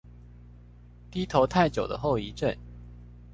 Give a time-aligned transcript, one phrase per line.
[1.11, 2.57] 低頭太久的後遺症